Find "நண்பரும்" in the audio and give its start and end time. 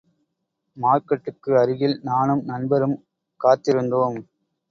2.45-2.97